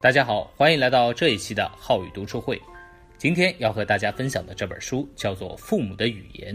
[0.00, 2.62] 大家好，欢迎来到这一期的浩宇读书会。
[3.16, 6.54] 今天要和大家分享的这本书叫做《父母的语言》。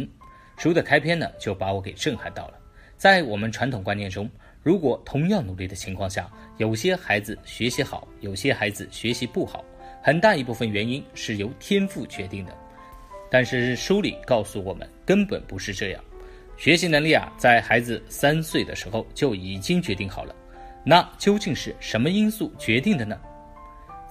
[0.55, 2.53] 书的开篇呢，就把我给震撼到了。
[2.95, 4.29] 在我们传统观念中，
[4.61, 9.62] 如果同样努力的情况下，有些孩子学习好，有些孩子学习不好，
[10.02, 12.57] 很大一部分原因是由天赋决定的。
[13.30, 16.02] 但是书里告诉我们，根本不是这样。
[16.55, 20.34] 学习能力啊，在孩子三岁的时候就已经决定好了。
[20.86, 23.20] 那究竟是什么因素决定的呢？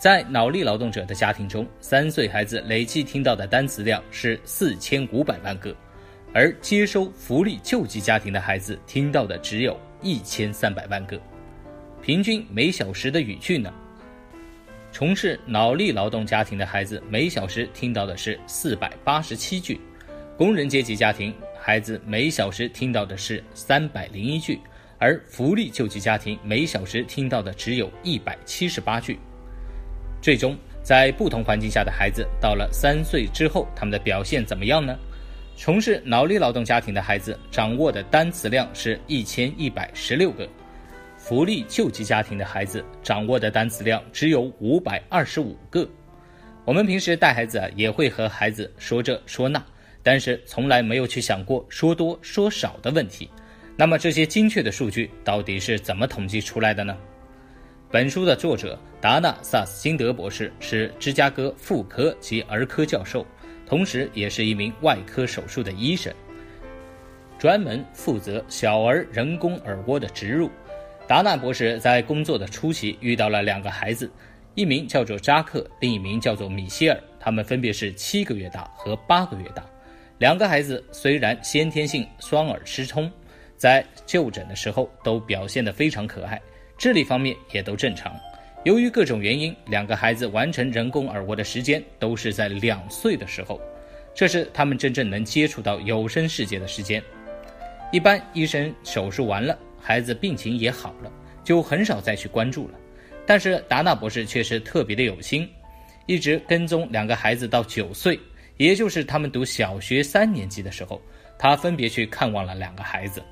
[0.03, 5.72] 在脑力劳动者的家庭中，三岁孩子累计听到的单词量是四千五百万个，
[6.35, 11.17] 而接收福利救济家庭的孩子听到的只有一千三百万个。
[12.03, 13.73] 平均每小时的语句呢？
[14.90, 19.81] 从事脑力劳动家庭的孩子每小时听到的是四百八十七句，
[20.37, 24.59] 工人阶级家庭孩子每小时听到的是三百零一句，
[24.98, 29.17] 而福利救济家庭每小时听到的只有一百七十八句。
[30.22, 34.97] 最终，在不同环境下的孩子到了三岁之后，他们的表现怎么样呢？
[35.56, 40.48] 从事脑力劳动家庭的孩子掌握的单词量是一千一百十六个，
[41.19, 45.87] 福利救济家庭的孩子掌握的单词量只有五百二十五个。
[46.65, 49.61] 我们平时带孩子啊，也会和孩子说这说那，
[50.05, 53.28] 但是从来没有去想过说多说少的问题。
[53.77, 56.97] 那么这些精确的数据到底是怎么统计出来的呢？
[57.93, 63.27] 本书的作者达纳萨斯金德博士是芝加哥妇科及儿科教授，
[63.67, 66.11] 同时也是一名外科手术的医生，
[67.39, 70.51] 专门负责小儿人工耳蜗的植入。
[71.07, 74.11] 达纳博士在工作的初期遇到了两个孩子，
[74.55, 79.62] 一名叫做扎克，另一名叫做米歇尔，他们分别是七个月大和八个月大。
[80.17, 83.12] 两个孩子虽然先天性双耳失聪，
[83.59, 86.41] 在就诊的时候都表现得非常可爱。
[86.83, 88.12] 智力方面也都正常，
[88.64, 93.61] 由于各种原因，两个孩子完成人工耳蜗的时间都是在两岁的时候，
[94.12, 97.00] 这是他们真正能接触到有声世界的时间。
[97.92, 101.12] 一般医生手术完了，孩子病情也好了，
[101.44, 102.75] 就很少再去关注了。
[103.25, 105.48] 但是达纳博士却是特别的有心，
[106.06, 108.19] 一直跟踪两个孩子到九岁，
[108.56, 111.00] 也就是他们读小学三年级的时候，
[111.38, 113.22] 他分别去看望了两个孩子。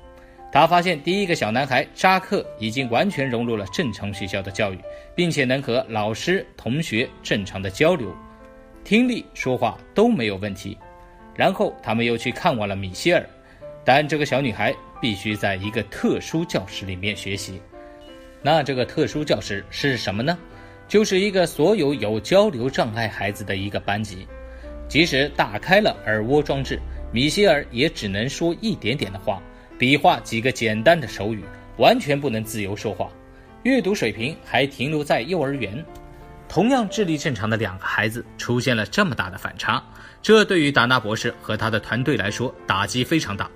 [0.51, 4.77] 他发现第一个小男孩扎克已经完全融入了正常学校的教育，
[5.15, 8.13] 并且能和老师、同学正常的交流，
[8.83, 10.77] 听力、说话都没有问题。
[11.33, 13.25] 然后他们又去看望了米歇尔，
[13.85, 17.61] 但这个小女孩必须在一个特殊教室里面学习。
[18.41, 20.37] 那这个特殊教室是什么呢？
[20.89, 24.27] 就是一个所有有交流障碍孩子的一个班级。
[24.89, 26.77] 即使打开了耳蜗装置，
[27.13, 29.41] 米歇尔也只能说一点点的话。
[29.81, 31.43] 比划几个简单的手语，
[31.77, 33.09] 完全不能自由说话，
[33.63, 35.83] 阅读水平还停留在幼儿园。
[36.47, 39.83] 同样智力正常的两个孩子出现了这么大的反差，
[40.21, 43.49] 这对于达纳博士和他的团队来说打击非常大。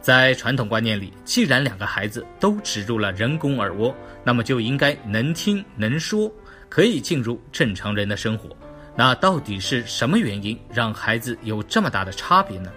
[0.00, 3.94] 在传统观念里，既然两个孩子都植入了人工耳蜗，
[4.24, 6.32] 那么就应该能听能说，
[6.70, 8.48] 可以进入正常人的生活。
[8.96, 12.72] 那到底是什么原因让孩子有这么大的差别呢？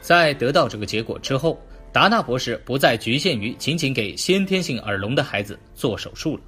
[0.00, 1.64] 在得到这个结果之后。
[1.92, 6.42] 达纳博士不再局限于仅仅给先天性耳聋的孩子做手术了，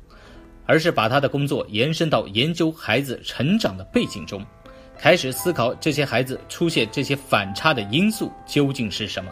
[0.65, 4.43] 而是把他的工作延伸到研究孩子成长的背景中，
[4.99, 9.31] 开始思考这些孩子出现这些反差的因素究竟是什么。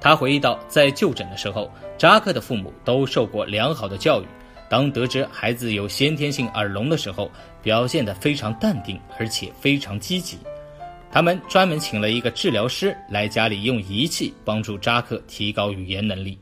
[0.00, 4.26] 他回忆到，在就诊的时候，扎克的父母都受过良好的教育，
[4.68, 7.30] 当得知孩子有先天性耳聋的时候，
[7.62, 10.38] 表现得非常淡定，而且非常积极。
[11.14, 16.36] 他们专门请了一个治疗师来家里用仪器帮助扎克提高语言能力，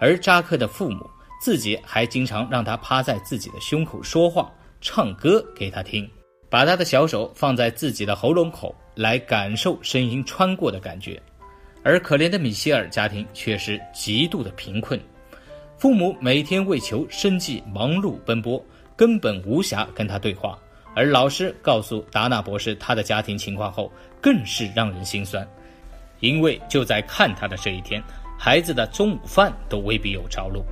[0.00, 1.06] 而扎克的父母
[1.42, 6.08] 自己还经常让他趴在自己的胸口说话、唱歌给他听，
[6.48, 11.20] 把他的小手放在自己的喉咙口来感受声音穿过的感觉。
[11.82, 14.98] 而可怜的米歇尔家庭却是极度的贫困，
[15.76, 18.64] 父母每天为求生计忙碌奔波，
[18.96, 20.58] 根本无暇跟他对话。
[20.94, 25.46] 而老师告诉达纳博士他的家庭情况后，更是让人心酸，
[26.20, 28.02] 因为就在看他的这一天，
[28.38, 30.64] 孩子的中午饭都未必有着落。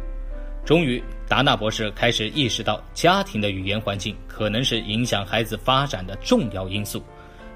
[0.64, 7.02] 终于，达纳博士开始意识到家庭的语言环境可能是影响孩子发展的重要因素。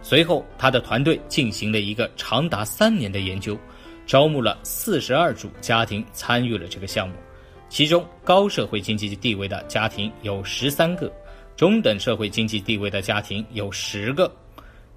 [0.03, 3.57] 随后，他的团队进行了一个长达三年的研究，
[4.07, 7.15] 招募了四十二组家庭参与了这个项目，
[7.69, 11.09] 其中高社会经济地位的家庭有十三个。
[11.57, 14.31] 中等社会经济地位的家庭有十个，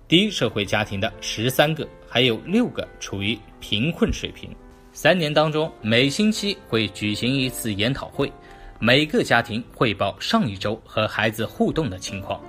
[0.10, 4.54] 低社会家庭的十三个，还有六个处于贫困水平。
[4.92, 8.30] 三年当中，每星期会举行一次研讨会，
[8.78, 12.42] 每个家庭汇报上一周和孩子互动的情况。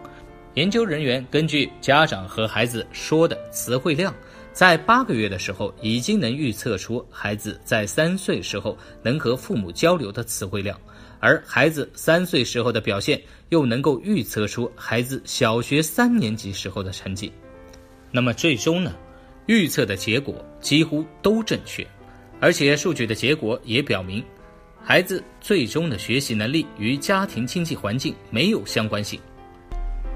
[0.54, 4.12] 研究人员根据家长和孩子说的词汇量，
[4.52, 10.76] 在八个月的时候已经能预测出孩子在三岁时候能和父母交流的词汇量，
[11.20, 13.20] 而孩子三岁时候的表现
[13.50, 17.30] 又能够预测出孩子小学三年级时候的成绩。
[18.10, 18.94] 那么最终呢，
[19.46, 21.86] 预测的结果几乎都正确，
[22.40, 24.24] 而且数据的结果也表明，
[24.82, 29.20] 孩子最终的学习能力与家庭经济环境没有相关性。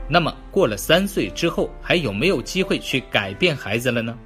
[0.08, 4.18] 那么过了三岁之后，还有没有机会去改变孩子了呢？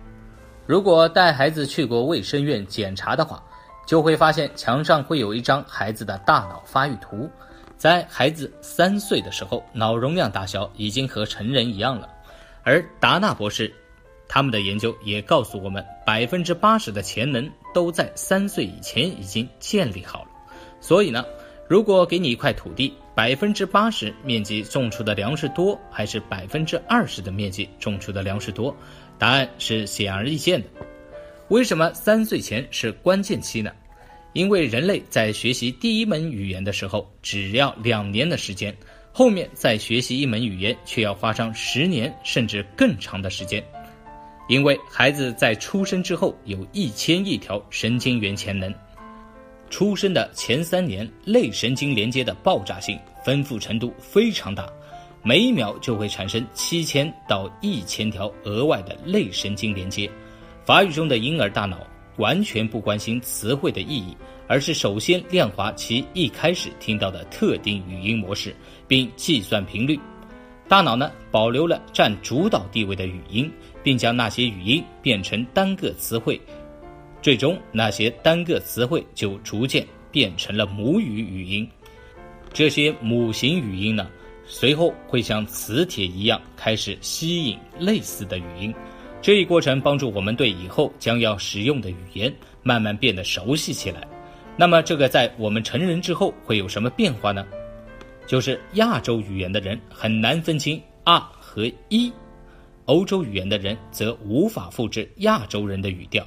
[0.66, 3.42] 如果带孩子去过卫生院检查的话，
[3.88, 7.26] 就会发现墙上会有一张孩子的大脑发育图，
[7.78, 12.06] 在孩子三岁的时候，脑容量大小已经和成人一样了。
[12.62, 13.74] 而达纳博士
[14.28, 20.28] 他们的研究也告诉我们，百分之八十的潜能都在三岁以前已经建立好了。
[20.82, 21.24] 所以呢，
[21.66, 28.76] 如果给你一块土地，百分之八十面积种出的粮食多，还是百分之二十的面积种出的粮食多？
[29.18, 30.68] 答案是显而易见的。
[31.48, 33.72] 为什么三岁前是关键期呢？
[34.34, 38.76] 因为人类在学习第一门语言的时候，只要两年的时间，
[39.12, 43.64] 后面再学习一门语言却要花上十年甚至更长的时间。
[44.46, 48.72] 因为孩子在出生之后有一千亿条神经元潜能。
[49.70, 54.66] 出生的前三年，类神经连接的爆炸性、丰富程度非常大，
[55.22, 60.10] 每一秒就会产生七千到一千条额外的类神经连接。
[60.68, 61.78] 法语中的婴儿大脑
[62.18, 64.14] 完全不关心词汇的意义，
[64.46, 68.54] 而是首先量化其一开始听到的特定语音模式，
[68.86, 69.98] 并计算频率。
[70.68, 73.50] 大脑呢，保留了占主导地位的语音，
[73.82, 76.38] 并将那些语音变成单个词汇。
[77.22, 81.66] 最终，那些单个词汇就逐渐变成了母语语音。
[82.52, 84.06] 这些母型语音呢，
[84.44, 88.74] 随后会像磁铁一样开始吸引类似的语音。
[89.20, 92.32] 这一过程帮助我们对以后将要使用的语言
[92.62, 94.06] 慢慢变得熟悉起来。
[94.56, 97.44] 那么，这个在我们成人之后会有什么变化呢？
[98.26, 102.12] 就是亚洲语言的人很难分清啊和一，
[102.84, 106.24] 欧洲语言的人则无法复制亚洲人的语调。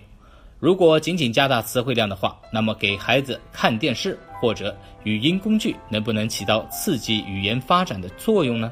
[0.59, 8.71] 如果仅仅加大词汇量的话，那么给孩子看电视或者语音工具能不能起到刺激语言发展的作用呢？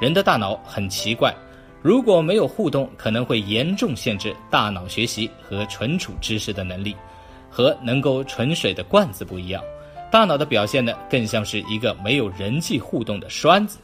[0.00, 1.34] 人的大脑很奇怪，
[1.82, 6.96] 如果没有互动，可能会严重限制大脑学习和存储知识的能力。
[7.50, 9.62] 和能够存水的罐子不一样，
[10.10, 13.78] 大脑的表现呢，更像是一个没有人际互动的栓子。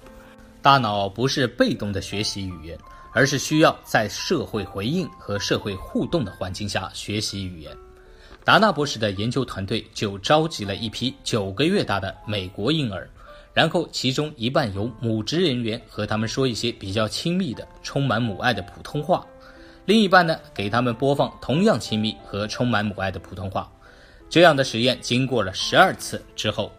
[0.62, 2.78] 大脑不是被动的学习语言。
[3.10, 7.76] 而是需要在社会回应和社会互动的环境下学习语言。
[8.44, 13.08] 达纳博士的研究团队就召集了一批九个月大的美国婴儿，
[13.58, 19.26] 然后其中一半由母职人员和他们说一些比较亲密的、充满母爱的普通话，
[19.84, 23.68] 另一半呢给他们播放同样亲密和充满母爱的普通话。
[24.30, 26.70] 这样的实验经过了十二次之后，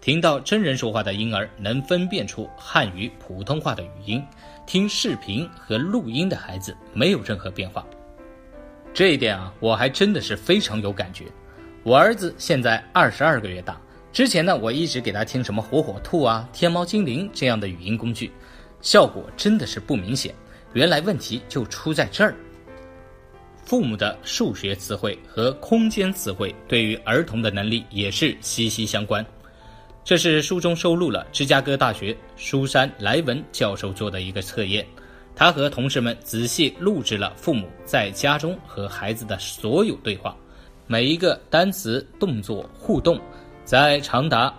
[0.00, 4.20] 听到真人说话的婴儿能分辨出汉语普通话的语音。
[4.66, 7.86] 听视频和录音的孩子没有任何变化，
[8.92, 11.26] 这一点啊，我还真的是非常有感觉。
[11.84, 13.80] 我儿子现在二十二个月大，
[14.14, 18.30] 之前呢，我一直给他听什么火火兔啊、天猫精灵这样的语音工具，
[18.80, 20.32] 效果真的是不明显。
[20.72, 22.32] 原来问题就出在这儿。
[23.64, 29.24] 父母的数学词汇和空间词汇对于儿童的能力也是息息相关。
[30.04, 34.86] 这是书中收录了芝加哥大学苏珊莱文教授做的一个测验，
[35.34, 40.36] 他和同事们仔细录制了父母在家中和孩子的所有对话，
[40.86, 43.20] 每一个单词、动作、互动，
[43.64, 44.54] 在长达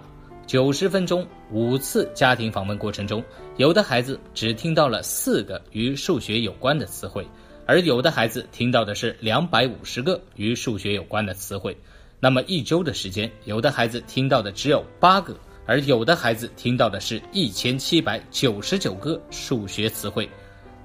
[0.48, 3.24] 九十分钟、五次家庭访问过程中，
[3.58, 7.28] 有的孩子只听到了四个与数学有关的词汇，
[7.68, 11.78] 而有的孩子听到的是两百五十个与数学有关的词汇。
[12.20, 20.28] 那么一周的时间，有的孩子听到的只有八个，而有的孩子听到的是一千七百九十九个数学词汇。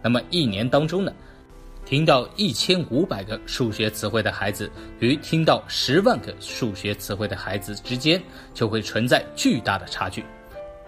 [0.02, 1.12] 那么一年当中呢，
[1.90, 4.70] 听到一千五百个数学词汇的孩子
[5.00, 8.22] 与听到十万个数学词汇的孩子之间
[8.54, 10.24] 就会存在巨大的差距。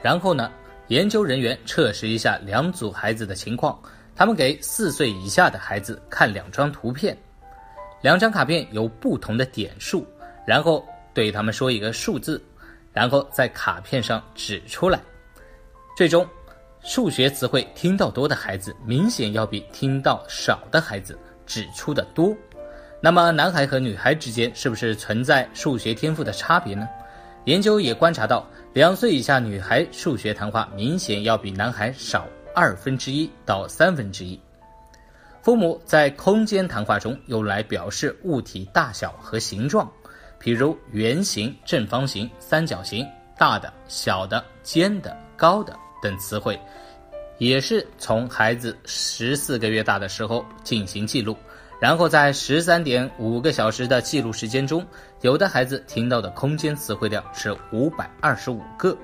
[0.00, 0.48] 然后呢，
[0.86, 3.76] 研究人员测试一下两组孩子的情况，
[4.14, 7.18] 他们给四岁以下的孩子看两张图片，
[8.00, 10.06] 两张卡片有不同的点数。
[10.46, 12.40] 然后对他们说一个数字，
[12.92, 15.00] 然后在卡片上指出来。
[15.96, 16.24] 最终，
[16.84, 22.36] 数学词汇听到多的孩子明显要比听到少的孩子指出的多。
[23.00, 26.88] 那么，男孩和女孩之间是不是存在数学天赋的差别呢？
[27.44, 34.40] 研究也观察到，两岁以下女孩数学谈话明显要比男孩少二分之一到三分之一。
[35.40, 39.90] 父母在空间谈话中用来表示物体大小和形状，
[40.36, 43.06] 比如圆形、正方形、三角形、
[43.38, 46.60] 大的、小的、尖的、高的等词汇，
[47.38, 51.34] 也是从孩子十四个月大的时候进行记录。
[51.80, 54.86] 然后在十三点五个小时的记录时间中，
[55.22, 58.96] 有的孩子听到的空间词汇量是五百二十五个。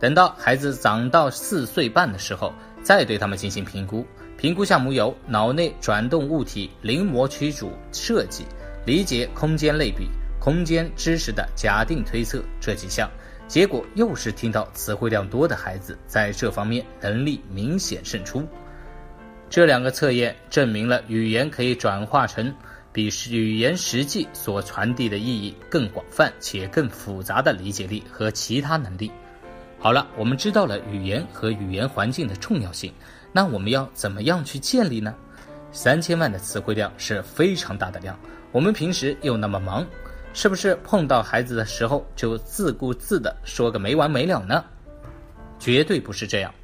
[0.00, 2.52] 等到孩子长到四岁半的时候，
[2.82, 4.04] 再对他们进行评估。
[4.36, 8.44] 评估项目有脑内转动物体临摹曲主设计、
[8.86, 10.08] 理解空间类比、
[10.40, 13.08] 空间知识的假定推测这几项。
[13.48, 18.46] 结果又是听到词汇量多的孩子在这方面能力明显胜出。
[19.48, 22.54] 这两个测验证明了语言可以转化成
[22.92, 29.10] 比语言实际所传递的意义更广泛且更复杂的理解力和其他能力。
[29.78, 32.92] 好了，我们知道了语言和语言环境的重要性，
[33.32, 35.14] 那我们要怎么样去建立呢？
[35.72, 38.18] 三千万的词汇量是非常大的量，
[38.52, 39.86] 我们平时又那么忙，
[40.38, 44.64] 是不是碰到孩子的时候就自顾自的说个没完没了呢？
[45.58, 46.54] 绝对不是这样。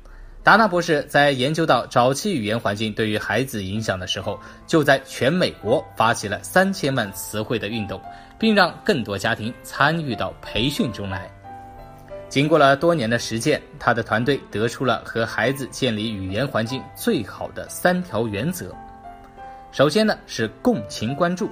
[0.44, 8.00] 达纳博士在研究到早期语言环境对于孩子影响的时候，就在全美国发起了三千万词汇的运动，
[8.38, 11.28] 并让更多家庭参与到培训中来。
[12.28, 18.72] 经过了多年的实践，他的团队得出了和孩子建立语言环境最好的三条原则。
[19.72, 21.50] 首先呢是共情关注。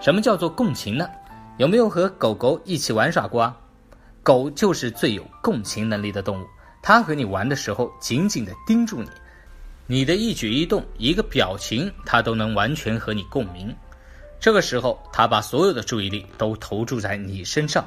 [0.00, 1.06] 什么叫做共情呢？
[1.60, 3.54] 有没有和狗狗一起玩耍过啊？
[4.22, 6.46] 狗就是最有共情能力的动物。
[6.80, 9.10] 它和你玩的时候，紧紧地盯住你，
[9.86, 13.76] 你的一举一动、一个表情，它都能完全和你共鸣。
[14.40, 17.86] 这个时候，它把所有的注意力都投注在你身上，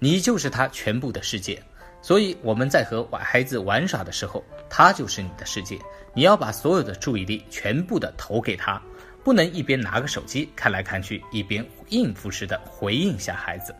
[0.00, 1.62] 你就是它全部的世界。
[2.02, 5.78] 所以我们在和孩子玩耍的时候，它就是你的世界，
[6.12, 8.82] 你要把所有的注意力全部的投给他，
[9.26, 13.74] 不能一边拿个手机看来看去，一边应付似的回应下孩子。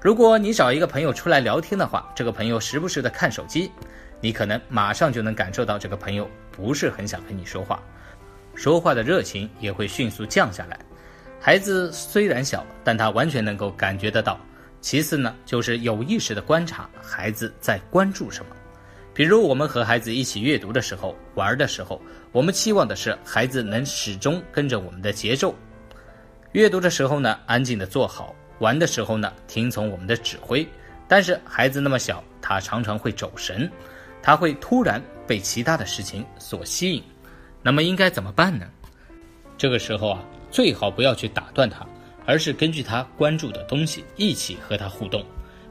[0.00, 3.72] 如果你找一个朋友出来聊天的话，这个朋友时不时的看手机，
[4.20, 7.82] 你可能马上就能感受到这个朋友不是很想跟你说话，
[8.54, 10.78] 说话的热情也会迅速降下来。
[11.40, 14.38] 孩子虽然小，但他完全能够感觉得到。
[14.80, 18.54] 其次呢，就是有意识的观察孩子在关注什么。
[19.12, 22.00] 比如我们和孩子一起阅读的时候、玩的时候，
[22.32, 25.52] 我们期望的是孩子能始终跟着我们的节奏。
[26.52, 28.34] 阅读的时候呢，安静的坐好。
[28.60, 30.66] 玩的时候呢，听从我们的指挥，
[31.08, 33.68] 但是孩子那么小，他常常会走神，
[34.22, 37.02] 他会突然被其他的事情所吸引，
[37.62, 38.66] 那么应该怎么办呢？
[39.56, 41.84] 这个时候啊，最好不要去打断他，
[42.26, 45.24] 而是根据他关注的东西一起和他互动，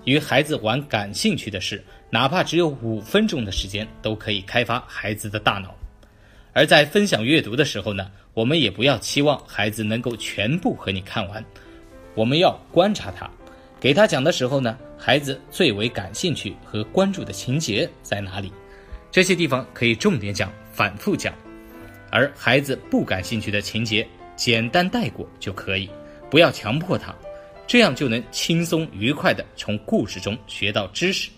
[0.03, 5.75] 与孩子玩感兴趣的事，哪怕只有五分钟的时间，都可以开发孩子的大脑。
[6.59, 11.41] 而在分享阅读的时候呢，我们也不要期望孩子能够全部和你看完。
[12.15, 13.31] 我们要观察他，
[13.79, 18.51] 给他讲的时候呢，孩子最为感兴趣和关注的情节在哪里？
[19.09, 21.33] 这些地方可以重点讲，反复讲，
[22.11, 25.89] 而孩子不感兴趣的情节，简单带过就可以，
[26.29, 27.15] 不要强迫他，
[27.67, 31.29] 这样就能轻松愉快地从故事中学到知识。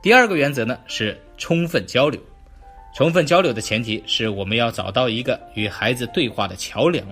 [0.00, 2.22] 第二个原则呢是充分交流，
[2.94, 7.06] 充分交流的前提是我们要找到一个与孩子对话的桥梁。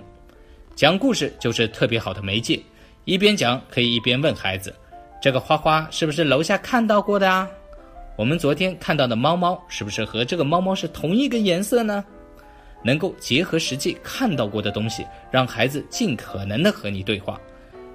[0.75, 2.60] 讲故事就是特别好的媒介，
[3.06, 4.75] 一边讲可以一边问孩子
[5.22, 7.49] ：“这个花花是不是楼下看到过的啊？
[8.14, 12.04] 我们昨天看到的猫猫是不是和这个猫猫是同一个颜色呢？”
[12.84, 17.40] 能够结合实际看到过的东西，让孩子尽可能的和你对话。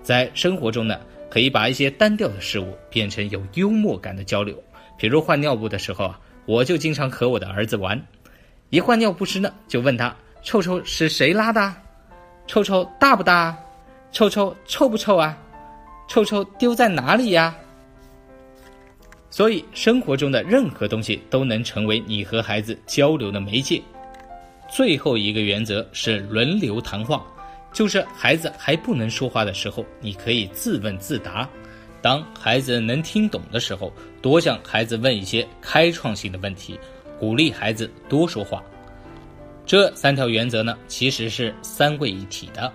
[0.02, 1.00] 在生活中呢，
[1.30, 4.56] 可以把一些单调的事物变成有幽默感的交流。
[4.98, 8.00] 比如换尿布的时候啊，我就经常和我的儿子玩，
[8.70, 11.74] 一换尿不湿呢，就问他：“臭臭是谁拉的？”
[12.48, 13.58] 臭臭大不大？
[14.12, 15.38] 臭臭臭不臭啊？
[16.08, 17.56] 臭臭丢在哪里呀？
[19.32, 23.82] 所以生活中的任何东西都能成为你和孩子交流的媒介。
[24.70, 27.26] 最后一个原则是轮流谈话，
[27.74, 31.48] 就是孩子还不能说话的时候，你可以自问自答；
[32.02, 33.92] 当孩子能听懂的时候，
[34.26, 36.80] 多向孩子问一些开创性的问题，
[37.20, 38.60] 鼓励孩子多说话。
[39.68, 42.74] 这三条原则呢，其实是三位一体的。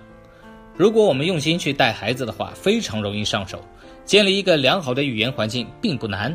[0.77, 3.61] 如果我们用心去带孩子的话，非常容易上手。
[4.05, 6.33] 建立一个良好的语言环境并不难，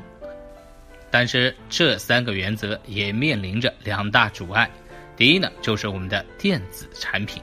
[1.10, 4.70] 但是这三个原则也面临着两大阻碍。
[5.16, 7.42] 第一呢，就是我们的电子产品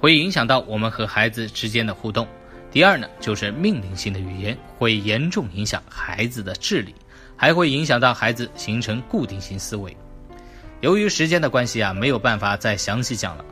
[0.00, 2.26] 会影响到我们和孩子之间的互动。
[2.72, 6.92] 第二呢，就是命令性的语言会严重影响孩子的智力，
[7.42, 9.96] 还会影响到孩子形成固定性思维。
[10.80, 13.44] 由于时间的关系啊，没有办法再详细讲了。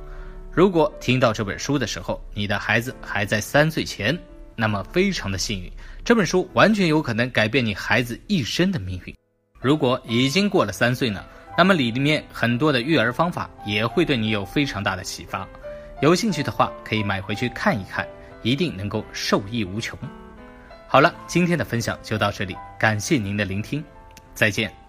[0.52, 4.16] 如果听到这本书的时候，你的孩子还在三岁前，
[4.54, 5.68] 那么非常的幸运，
[6.04, 9.16] 这本书完全有可能改变你孩子一生的命运。
[9.60, 11.24] 如果已经过了三岁呢？
[11.58, 15.44] 那么里面很多的育儿方法也会对你有非常大的启发，
[16.00, 18.06] 有兴趣的话可以买回去看一看，
[18.42, 19.98] 一定能够受益无穷。
[20.92, 23.84] 好了，今天的分享就到这里，感谢您的聆听，
[24.34, 24.79] 再见。